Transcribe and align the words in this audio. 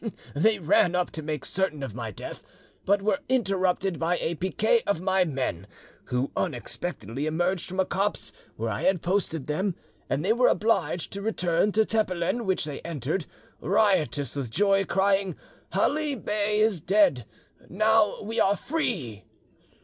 "They 0.33 0.57
ran 0.57 0.95
up 0.95 1.11
to 1.11 1.21
make 1.21 1.45
certain 1.45 1.83
of 1.83 1.93
my 1.93 2.09
death, 2.09 2.41
but 2.85 3.03
were 3.03 3.19
interrupted 3.29 3.99
by 3.99 4.17
a 4.17 4.33
piquet 4.33 4.81
of 4.87 4.99
my 4.99 5.25
men, 5.25 5.67
who 6.05 6.31
unexpectedly 6.35 7.27
emerged 7.27 7.69
from 7.69 7.79
a 7.79 7.85
copse 7.85 8.33
where 8.55 8.71
I 8.71 8.81
had 8.85 9.03
posted 9.03 9.45
them, 9.45 9.75
and 10.09 10.25
they 10.25 10.33
were 10.33 10.47
obliged 10.47 11.11
to 11.13 11.21
return 11.21 11.71
to 11.73 11.85
Tepelen, 11.85 12.47
which 12.47 12.65
they 12.65 12.79
entered, 12.79 13.27
riotous 13.59 14.35
with 14.35 14.49
joy, 14.49 14.85
crying 14.85 15.35
'Ali 15.71 16.15
Bey 16.15 16.57
is 16.59 16.79
dead, 16.81 17.25
now 17.69 18.23
we 18.23 18.39
are 18.39 18.55
free! 18.57 19.23